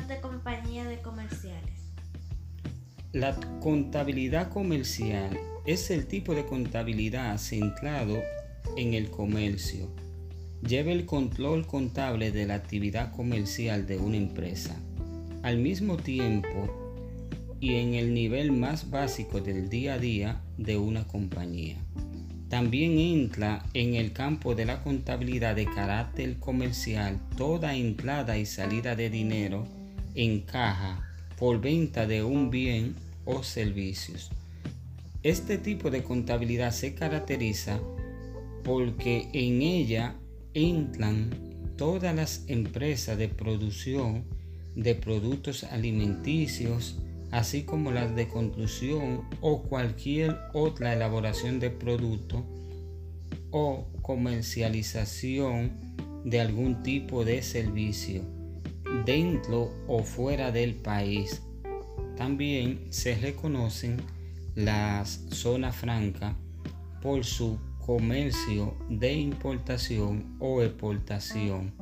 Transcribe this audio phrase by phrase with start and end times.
[0.00, 1.92] importante compañía de comerciales.
[3.12, 8.18] La contabilidad comercial es el tipo de contabilidad centrado
[8.76, 9.90] en el comercio.
[10.66, 14.76] Lleva el control contable de la actividad comercial de una empresa.
[15.42, 16.76] Al mismo tiempo,
[17.60, 21.76] y en el nivel más básico del día a día de una compañía.
[22.48, 28.96] También entra en el campo de la contabilidad de carácter comercial toda entrada y salida
[28.96, 29.79] de dinero
[30.14, 31.06] en caja
[31.38, 34.30] por venta de un bien o servicios.
[35.22, 37.80] Este tipo de contabilidad se caracteriza
[38.64, 40.16] porque en ella
[40.54, 41.30] entran
[41.76, 44.24] todas las empresas de producción
[44.76, 46.98] de productos alimenticios,
[47.30, 52.44] así como las de construcción o cualquier otra elaboración de producto
[53.50, 55.72] o comercialización
[56.24, 58.39] de algún tipo de servicio
[59.04, 61.42] dentro o fuera del país.
[62.16, 63.96] También se reconocen
[64.54, 66.34] las zonas francas
[67.02, 71.72] por su comercio de importación o exportación.